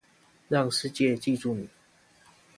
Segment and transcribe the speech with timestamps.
[0.49, 1.69] 讓世界記住你